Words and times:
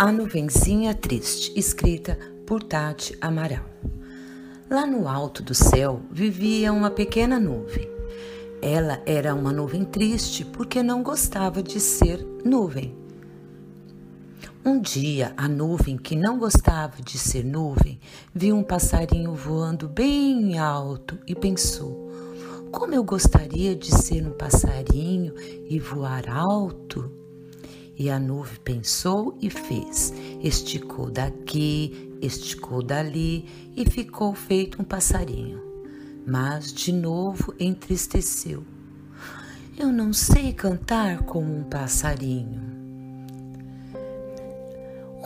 A 0.00 0.12
Nuvenzinha 0.12 0.94
Triste, 0.94 1.52
escrita 1.58 2.16
por 2.46 2.62
Tati 2.62 3.18
Amaral. 3.20 3.64
Lá 4.70 4.86
no 4.86 5.08
alto 5.08 5.42
do 5.42 5.56
céu 5.56 6.02
vivia 6.08 6.72
uma 6.72 6.88
pequena 6.88 7.40
nuvem. 7.40 7.90
Ela 8.62 9.02
era 9.04 9.34
uma 9.34 9.52
nuvem 9.52 9.84
triste 9.84 10.44
porque 10.44 10.84
não 10.84 11.02
gostava 11.02 11.64
de 11.64 11.80
ser 11.80 12.24
nuvem. 12.44 12.96
Um 14.64 14.80
dia, 14.80 15.34
a 15.36 15.48
nuvem 15.48 15.96
que 15.96 16.14
não 16.14 16.38
gostava 16.38 17.02
de 17.02 17.18
ser 17.18 17.44
nuvem 17.44 17.98
viu 18.32 18.54
um 18.54 18.62
passarinho 18.62 19.34
voando 19.34 19.88
bem 19.88 20.60
alto 20.60 21.18
e 21.26 21.34
pensou: 21.34 22.08
Como 22.70 22.94
eu 22.94 23.02
gostaria 23.02 23.74
de 23.74 23.90
ser 23.90 24.24
um 24.24 24.30
passarinho 24.30 25.34
e 25.68 25.76
voar 25.80 26.30
alto! 26.30 27.17
E 27.98 28.08
a 28.08 28.18
nuvem 28.20 28.60
pensou 28.62 29.36
e 29.42 29.50
fez. 29.50 30.14
Esticou 30.40 31.10
daqui, 31.10 32.16
esticou 32.22 32.80
dali 32.80 33.44
e 33.76 33.84
ficou 33.90 34.34
feito 34.34 34.80
um 34.80 34.84
passarinho. 34.84 35.60
Mas 36.24 36.72
de 36.72 36.92
novo 36.92 37.52
entristeceu. 37.58 38.62
Eu 39.76 39.88
não 39.92 40.12
sei 40.12 40.52
cantar 40.52 41.24
como 41.24 41.52
um 41.52 41.64
passarinho. 41.64 42.62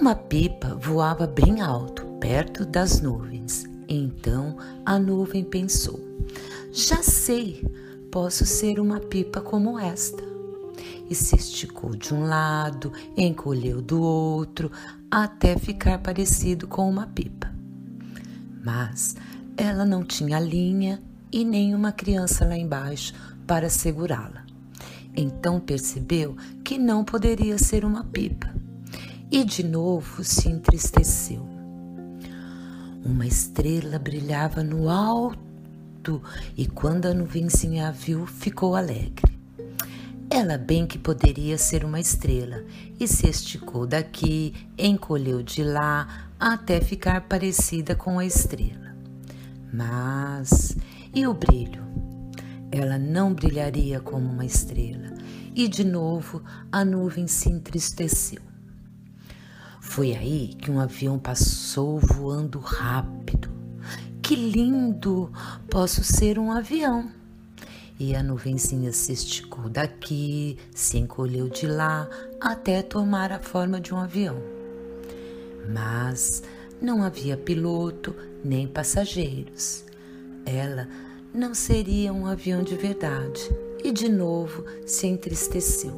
Uma 0.00 0.16
pipa 0.16 0.74
voava 0.74 1.26
bem 1.26 1.60
alto, 1.60 2.04
perto 2.18 2.66
das 2.66 3.00
nuvens. 3.00 3.64
Então 3.88 4.56
a 4.84 4.98
nuvem 4.98 5.44
pensou: 5.44 6.00
Já 6.72 7.00
sei, 7.00 7.64
posso 8.10 8.44
ser 8.44 8.80
uma 8.80 8.98
pipa 8.98 9.40
como 9.40 9.78
esta 9.78 10.35
e 11.08 11.14
se 11.14 11.36
esticou 11.36 11.94
de 11.96 12.12
um 12.14 12.26
lado, 12.26 12.92
encolheu 13.16 13.80
do 13.80 14.00
outro, 14.00 14.70
até 15.10 15.56
ficar 15.56 15.98
parecido 15.98 16.66
com 16.66 16.88
uma 16.88 17.06
pipa. 17.06 17.52
Mas 18.64 19.16
ela 19.56 19.84
não 19.84 20.04
tinha 20.04 20.38
linha 20.38 21.02
e 21.32 21.44
nem 21.44 21.74
uma 21.74 21.92
criança 21.92 22.44
lá 22.44 22.56
embaixo 22.56 23.14
para 23.46 23.68
segurá-la. 23.68 24.44
Então 25.16 25.58
percebeu 25.58 26.36
que 26.62 26.76
não 26.76 27.04
poderia 27.04 27.56
ser 27.58 27.84
uma 27.84 28.04
pipa 28.04 28.54
e 29.30 29.44
de 29.44 29.62
novo 29.62 30.22
se 30.22 30.48
entristeceu. 30.48 31.46
Uma 33.04 33.26
estrela 33.26 33.98
brilhava 33.98 34.62
no 34.62 34.88
alto 34.90 36.22
e 36.56 36.66
quando 36.66 37.06
a 37.06 37.14
nuvenzinha 37.14 37.88
a 37.88 37.90
viu, 37.90 38.26
ficou 38.26 38.74
alegre. 38.74 39.25
Ela 40.28 40.58
bem 40.58 40.86
que 40.86 40.98
poderia 40.98 41.56
ser 41.56 41.84
uma 41.84 42.00
estrela 42.00 42.64
e 42.98 43.06
se 43.06 43.28
esticou 43.28 43.86
daqui, 43.86 44.52
encolheu 44.76 45.42
de 45.42 45.62
lá, 45.62 46.28
até 46.38 46.80
ficar 46.80 47.22
parecida 47.22 47.94
com 47.94 48.18
a 48.18 48.26
estrela. 48.26 48.96
Mas 49.72 50.76
e 51.14 51.26
o 51.26 51.32
brilho? 51.32 51.84
Ela 52.72 52.98
não 52.98 53.32
brilharia 53.32 54.00
como 54.00 54.28
uma 54.28 54.44
estrela, 54.44 55.14
e 55.54 55.68
de 55.68 55.84
novo 55.84 56.42
a 56.72 56.84
nuvem 56.84 57.28
se 57.28 57.48
entristeceu. 57.48 58.42
Foi 59.80 60.14
aí 60.14 60.48
que 60.58 60.70
um 60.70 60.80
avião 60.80 61.18
passou 61.18 62.00
voando 62.00 62.58
rápido. 62.58 63.48
Que 64.20 64.34
lindo! 64.34 65.30
Posso 65.70 66.02
ser 66.02 66.36
um 66.36 66.50
avião. 66.50 67.08
E 67.98 68.14
a 68.14 68.22
nuvenzinha 68.22 68.92
se 68.92 69.12
esticou 69.12 69.70
daqui, 69.70 70.58
se 70.74 70.98
encolheu 70.98 71.48
de 71.48 71.66
lá, 71.66 72.08
até 72.40 72.82
tomar 72.82 73.32
a 73.32 73.38
forma 73.38 73.80
de 73.80 73.94
um 73.94 73.96
avião. 73.96 74.36
Mas 75.72 76.42
não 76.80 77.02
havia 77.02 77.36
piloto 77.36 78.14
nem 78.44 78.68
passageiros. 78.68 79.84
Ela 80.44 80.88
não 81.32 81.54
seria 81.54 82.12
um 82.12 82.26
avião 82.26 82.62
de 82.62 82.76
verdade 82.76 83.50
e 83.82 83.90
de 83.90 84.08
novo 84.08 84.64
se 84.86 85.06
entristeceu. 85.06 85.94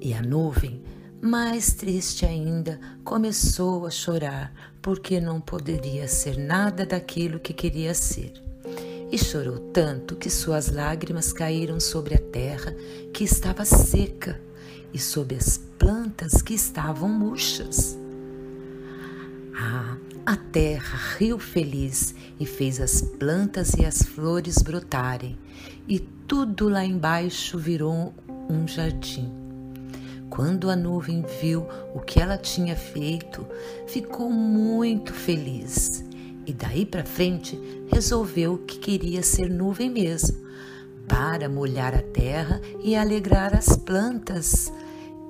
E 0.00 0.12
a 0.14 0.22
nuvem, 0.22 0.82
mais 1.22 1.72
triste 1.72 2.26
ainda, 2.26 2.80
começou 3.04 3.86
a 3.86 3.90
chorar 3.90 4.52
porque 4.82 5.20
não 5.20 5.40
poderia 5.40 6.08
ser 6.08 6.36
nada 6.36 6.84
daquilo 6.84 7.38
que 7.38 7.52
queria 7.52 7.94
ser 7.94 8.32
e 9.12 9.16
chorou 9.16 9.58
tanto 9.72 10.16
que 10.16 10.28
suas 10.28 10.72
lágrimas 10.72 11.32
caíram 11.32 11.78
sobre 11.78 12.14
a 12.14 12.18
terra 12.18 12.74
que 13.12 13.22
estava 13.22 13.64
seca 13.64 14.40
e 14.92 14.98
sobre 14.98 15.36
as 15.36 15.58
plantas 15.78 16.42
que 16.42 16.54
estavam 16.54 17.08
murchas. 17.08 17.96
Ah, 19.54 19.96
a 20.24 20.36
terra 20.36 20.98
riu 21.18 21.38
feliz 21.38 22.14
e 22.40 22.46
fez 22.46 22.80
as 22.80 23.02
plantas 23.02 23.74
e 23.74 23.84
as 23.84 24.02
flores 24.02 24.56
brotarem, 24.62 25.38
e 25.86 26.00
tudo 26.00 26.68
lá 26.68 26.84
embaixo 26.84 27.58
virou 27.58 28.14
um 28.48 28.66
jardim. 28.66 29.41
Quando 30.34 30.70
a 30.70 30.74
nuvem 30.74 31.22
viu 31.42 31.66
o 31.94 32.00
que 32.00 32.18
ela 32.18 32.38
tinha 32.38 32.74
feito, 32.74 33.46
ficou 33.86 34.30
muito 34.30 35.12
feliz 35.12 36.02
e 36.46 36.54
daí 36.54 36.86
para 36.86 37.04
frente 37.04 37.60
resolveu 37.92 38.56
que 38.56 38.78
queria 38.78 39.22
ser 39.22 39.50
nuvem 39.50 39.90
mesmo, 39.90 40.42
para 41.06 41.50
molhar 41.50 41.94
a 41.94 42.00
terra 42.00 42.62
e 42.82 42.96
alegrar 42.96 43.54
as 43.54 43.76
plantas. 43.76 44.72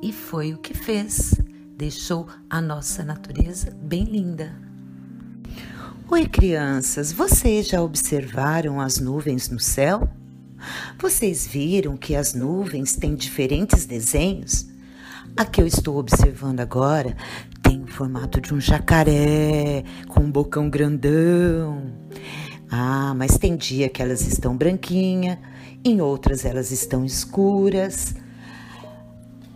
E 0.00 0.12
foi 0.12 0.54
o 0.54 0.58
que 0.58 0.72
fez. 0.72 1.34
Deixou 1.76 2.28
a 2.48 2.60
nossa 2.60 3.02
natureza 3.02 3.76
bem 3.82 4.04
linda. 4.04 4.54
Oi, 6.08 6.28
crianças, 6.28 7.10
vocês 7.10 7.66
já 7.66 7.82
observaram 7.82 8.80
as 8.80 9.00
nuvens 9.00 9.48
no 9.50 9.58
céu? 9.58 10.08
Vocês 11.00 11.44
viram 11.44 11.96
que 11.96 12.14
as 12.14 12.32
nuvens 12.32 12.94
têm 12.94 13.16
diferentes 13.16 13.86
desenhos? 13.86 14.72
A 15.36 15.44
que 15.44 15.60
eu 15.60 15.66
estou 15.66 15.96
observando 15.98 16.60
agora 16.60 17.16
tem 17.60 17.82
o 17.82 17.88
formato 17.88 18.40
de 18.40 18.54
um 18.54 18.60
jacaré, 18.60 19.82
com 20.06 20.20
um 20.20 20.30
bocão 20.30 20.70
grandão. 20.70 21.82
Ah, 22.70 23.12
mas 23.16 23.36
tem 23.36 23.56
dia 23.56 23.88
que 23.88 24.00
elas 24.00 24.24
estão 24.24 24.56
branquinha, 24.56 25.40
em 25.84 26.00
outras 26.00 26.44
elas 26.44 26.70
estão 26.70 27.04
escuras. 27.04 28.14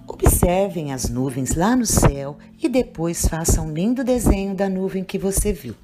Observem 0.08 0.92
as 0.92 1.08
nuvens 1.08 1.54
lá 1.54 1.76
no 1.76 1.86
céu 1.86 2.36
e 2.60 2.68
depois 2.68 3.28
façam 3.28 3.68
um 3.68 3.72
lindo 3.72 4.02
desenho 4.02 4.56
da 4.56 4.68
nuvem 4.68 5.04
que 5.04 5.16
você 5.16 5.52
viu. 5.52 5.76